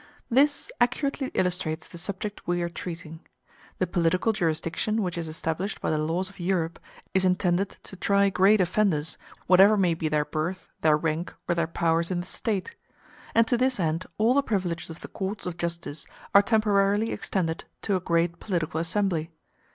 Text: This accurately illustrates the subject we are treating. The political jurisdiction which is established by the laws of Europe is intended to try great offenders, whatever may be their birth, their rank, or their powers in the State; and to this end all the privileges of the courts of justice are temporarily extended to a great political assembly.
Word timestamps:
This 0.31 0.71
accurately 0.81 1.27
illustrates 1.35 1.87
the 1.87 1.99
subject 1.99 2.47
we 2.47 2.63
are 2.63 2.69
treating. 2.71 3.19
The 3.77 3.85
political 3.85 4.33
jurisdiction 4.33 5.03
which 5.03 5.15
is 5.15 5.27
established 5.27 5.79
by 5.79 5.91
the 5.91 5.99
laws 5.99 6.27
of 6.27 6.39
Europe 6.39 6.79
is 7.13 7.23
intended 7.23 7.69
to 7.83 7.95
try 7.95 8.31
great 8.31 8.59
offenders, 8.59 9.19
whatever 9.45 9.77
may 9.77 9.93
be 9.93 10.09
their 10.09 10.25
birth, 10.25 10.69
their 10.81 10.97
rank, 10.97 11.35
or 11.47 11.53
their 11.53 11.67
powers 11.67 12.09
in 12.09 12.19
the 12.19 12.25
State; 12.25 12.75
and 13.35 13.47
to 13.47 13.57
this 13.57 13.79
end 13.79 14.07
all 14.17 14.33
the 14.33 14.41
privileges 14.41 14.89
of 14.89 15.01
the 15.01 15.07
courts 15.07 15.45
of 15.45 15.57
justice 15.57 16.07
are 16.33 16.41
temporarily 16.41 17.11
extended 17.11 17.65
to 17.83 17.95
a 17.95 17.99
great 17.99 18.39
political 18.39 18.79
assembly. 18.79 19.29